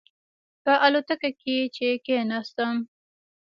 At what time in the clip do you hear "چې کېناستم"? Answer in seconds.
1.75-2.75